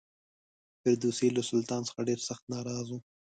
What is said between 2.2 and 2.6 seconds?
سخت